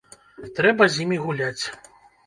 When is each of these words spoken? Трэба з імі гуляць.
Трэба 0.61 0.89
з 0.95 1.05
імі 1.05 1.21
гуляць. 1.29 1.65